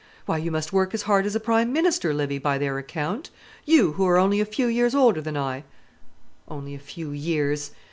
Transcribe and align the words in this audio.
Why, 0.25 0.39
you 0.39 0.49
must 0.49 0.73
work 0.73 0.95
as 0.95 1.03
hard 1.03 1.27
as 1.27 1.35
a 1.35 1.39
prime 1.39 1.71
minister, 1.71 2.11
Livy, 2.11 2.39
by 2.39 2.57
their 2.57 2.79
account; 2.79 3.29
you, 3.65 3.91
who 3.91 4.07
are 4.07 4.17
only 4.17 4.39
a 4.41 4.45
few 4.47 4.65
years 4.65 4.95
older 4.95 5.21
than 5.21 5.37
I." 5.37 5.63
Only 6.49 6.73
a 6.73 6.79
few 6.79 7.11
years! 7.11 7.69